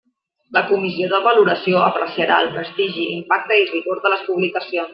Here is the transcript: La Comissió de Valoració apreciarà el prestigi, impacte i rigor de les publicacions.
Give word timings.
La 0.55 0.61
Comissió 0.69 1.09
de 1.11 1.19
Valoració 1.27 1.83
apreciarà 1.89 2.39
el 2.45 2.49
prestigi, 2.55 3.05
impacte 3.19 3.61
i 3.61 3.69
rigor 3.75 4.03
de 4.07 4.15
les 4.15 4.29
publicacions. 4.31 4.89